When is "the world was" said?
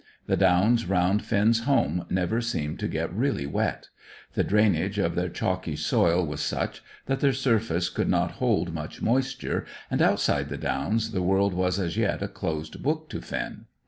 11.11-11.77